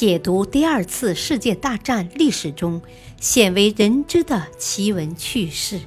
[0.00, 2.80] 解读第二次世界大战历史中
[3.20, 5.78] 鲜为人知的奇闻趣事。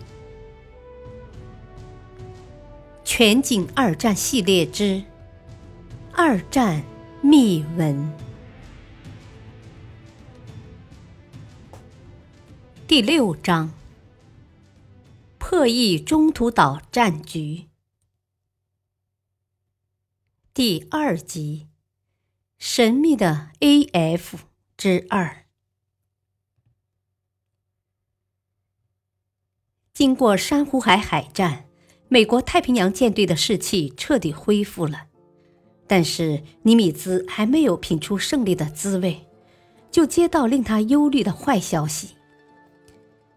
[3.03, 4.83] 全景二战系列之
[6.11, 6.83] 《二战
[7.23, 8.13] 秘闻》
[12.85, 13.71] 第六章：
[15.39, 17.65] 破译中途岛战局
[20.53, 21.65] 第二集。
[22.65, 24.37] 神秘的 A.F.
[24.77, 25.47] 之二。
[29.93, 31.65] 经过珊瑚海海战，
[32.07, 35.07] 美国太平洋舰队的士气彻底恢复了。
[35.87, 39.27] 但是尼米兹还没有品出胜利的滋味，
[39.91, 42.11] 就接到令他忧虑的坏消息。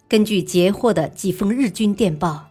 [0.07, 2.51] 根据截获的几封日军电报，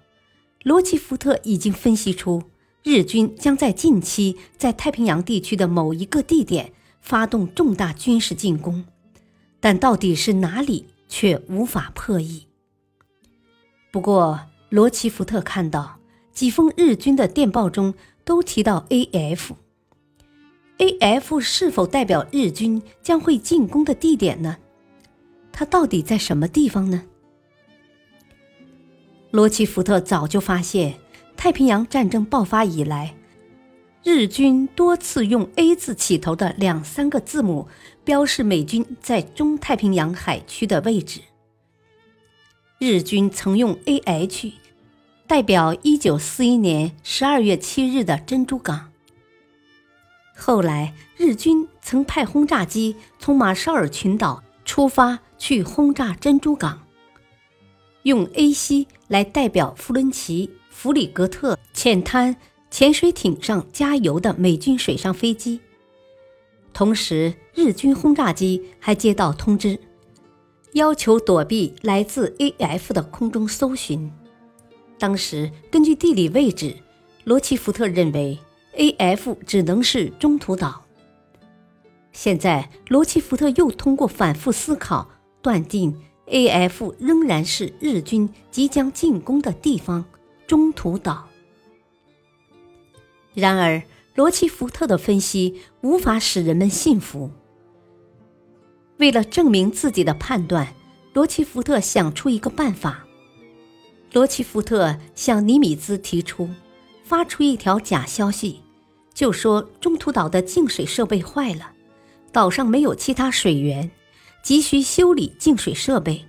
[0.63, 2.43] 罗奇福特已经分析出。
[2.85, 8.85] 日军将在近期在太平洋地区的某一个地点发动重大军事进攻，
[9.59, 12.45] 但到底是哪里却无法破译。
[13.91, 15.97] 不过，罗奇福特看到
[16.31, 19.59] 几封日军的电报中都提到 A.F.，A.F
[21.41, 24.57] 是否代表日军将会进攻的地点呢？
[25.51, 27.01] 它到底在什么地方呢？
[29.31, 30.99] 罗奇福特早就发现。
[31.45, 33.13] 太平洋战争爆发以来，
[34.03, 37.67] 日军多次用 A 字起头的两三个字母
[38.03, 41.21] 标示美军在中太平洋海区的位置。
[42.79, 44.53] 日军曾用 AH
[45.27, 48.91] 代表1941年12月7日的珍珠港。
[50.35, 56.81] 后来，日军曾派轰炸机从马绍尔群岛出发去轰炸珍珠港，
[58.01, 60.49] 用 AC 来代表弗伦奇。
[60.77, 62.35] 弗里格特浅滩
[62.69, 65.61] 潜水艇上加油的美军水上飞机。
[66.73, 69.79] 同时，日军轰炸机还接到通知，
[70.73, 74.11] 要求躲避来自 A.F 的空中搜寻。
[74.99, 76.75] 当时，根据地理位置，
[77.23, 78.37] 罗奇福特认为
[78.73, 80.83] A.F 只能是中途岛。
[82.11, 85.09] 现在，罗奇福特又通过反复思考，
[85.41, 90.03] 断定 A.F 仍然是日军即将进攻的地方。
[90.47, 91.27] 中途岛。
[93.33, 93.83] 然而，
[94.13, 97.31] 罗奇福特的分析无法使人们信服。
[98.97, 100.73] 为了证明自己的判断，
[101.13, 103.05] 罗奇福特想出一个办法。
[104.13, 106.49] 罗奇福特向尼米兹提出，
[107.03, 108.61] 发出一条假消息，
[109.13, 111.73] 就说中途岛的净水设备坏了，
[112.31, 113.91] 岛上没有其他水源，
[114.41, 116.23] 急需修理净水设备。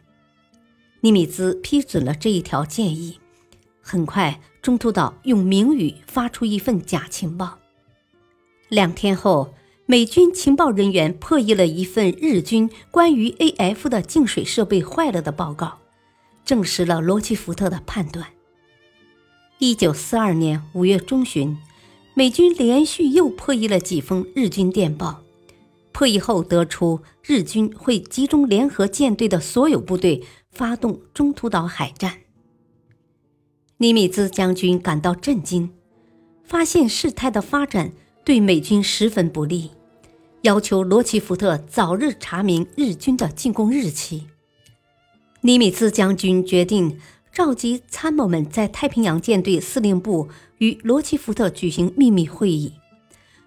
[1.02, 3.20] 尼米兹批准了这一条建议。
[3.88, 7.56] 很快，中途岛用明语发出一份假情报。
[8.68, 9.54] 两天后，
[9.86, 15.78] 美军情报人员破译了一份日军关于 A.F 的净水设备坏了的报告，
[16.44, 18.26] 证实了罗奇福特的判断。
[19.58, 21.56] 一九四二年五月中旬，
[22.14, 25.22] 美军连续又破译了几封日军电报，
[25.92, 32.25] 破译后得出日军会集中联合舰队的所有部队发动中途岛海战。
[33.78, 35.70] 尼米兹将军感到震惊，
[36.42, 37.92] 发现事态的发展
[38.24, 39.70] 对美军十分不利，
[40.40, 44.28] 要求罗奇福特早日查明日军的进攻日期。
[45.42, 46.98] 尼米兹将军决定
[47.30, 52.72] 召集参谋们在太平洋舰队司令部与罗奇福特举行秘密会议，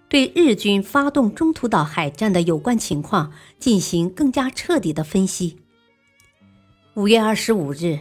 [0.08, 5.56] 对日军发动中途岛海战的有关情况进行更加彻底的分析。
[6.94, 7.98] 五月二十五日。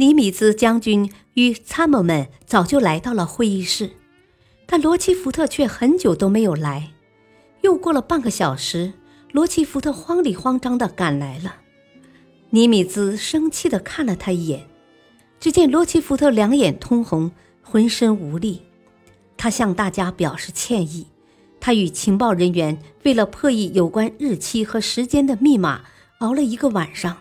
[0.00, 3.90] 尼米兹将军与参谋们早就来到了会议室，
[4.64, 6.92] 但罗奇福特却很久都没有来。
[7.60, 8.94] 又过了半个小时，
[9.30, 11.56] 罗奇福特慌里慌张地赶来了。
[12.48, 14.66] 尼米兹生气地看了他一眼，
[15.38, 18.62] 只见罗奇福特两眼通红，浑身无力。
[19.36, 21.08] 他向大家表示歉意。
[21.60, 25.82] 他与情报人员为了破译有关日期和时间的密码，
[26.20, 27.18] 熬了一个晚上。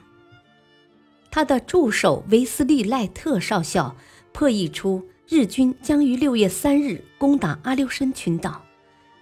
[1.31, 3.95] 他的助手维斯利·赖特少校
[4.31, 8.63] 破译出日军将于六月三日攻打阿留申群岛，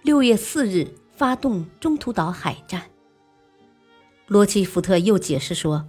[0.02, 2.82] 六月四日发动中途岛海战。
[4.26, 5.86] 罗奇福特又解释说，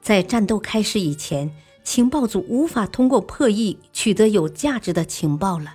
[0.00, 1.52] 在战斗开始以前，
[1.82, 5.74] 情报组无法通过破译取得有价值的情报了。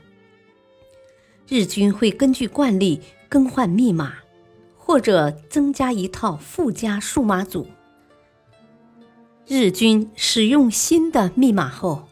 [1.48, 4.14] 日军会根据惯例更换密码，
[4.78, 7.68] 或者增加一套附加数码组。
[9.48, 12.08] 日军使用新的密码后，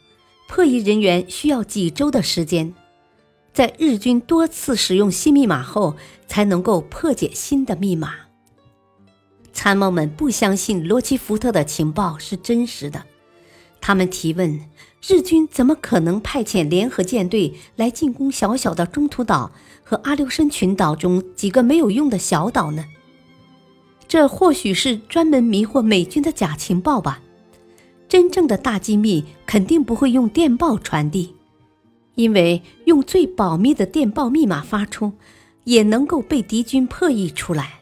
[0.47, 2.73] 破译人员需要几周的时间。
[3.53, 5.95] 在日军多次使用新密码后，
[6.27, 8.13] 才能够破解新的密码。
[9.53, 13.05] 参谋们不相信罗奇福特的情报是真实的，
[13.79, 14.59] 他们提问：
[15.05, 19.51] 日军怎么可能派遣联合舰队来进攻小小的中途岛
[19.83, 22.85] 和阿留申群岛中几个没有用的小岛呢？
[24.09, 27.21] 这或许是专门迷惑美军的假情报吧。
[28.09, 31.35] 真正的大机密肯定不会用电报传递，
[32.15, 35.13] 因为用最保密的电报密码发出，
[35.63, 37.81] 也能够被敌军破译出来。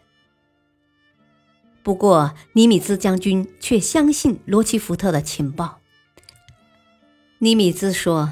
[1.81, 5.79] 不过，尼米兹将军却相信罗奇福特的情报。
[7.39, 8.31] 尼米兹说：“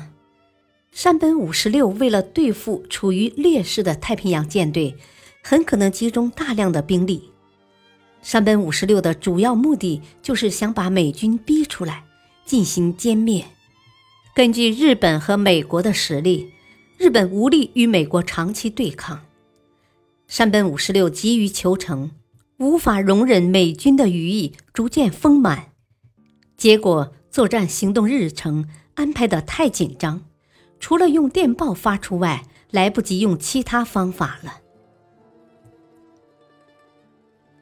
[0.92, 4.98] 山本五十六为了对付处于劣势的太平洋舰队，
[5.42, 7.32] 很可能集中大量的兵力。”
[8.26, 12.06] 山本五十六的主要目的就是想把美军逼出来，
[12.44, 13.46] 进行歼灭。
[14.34, 16.52] 根据日本和美国的实力，
[16.98, 19.22] 日本无力与美国长期对抗。
[20.28, 22.10] 山本五十六急于求成，
[22.58, 25.74] 无法容忍美军的羽翼逐渐丰满，
[26.58, 30.24] 结果作战行动日程安排得太紧张，
[30.80, 34.62] 除了用电报发出外，来不及用其他方法了。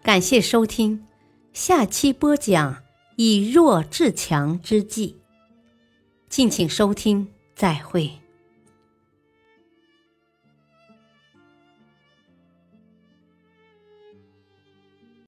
[0.04, 1.06] 感谢收听，
[1.54, 2.84] 下期播讲
[3.16, 5.16] 以弱制强之计。
[6.28, 8.23] 敬请收听，再会。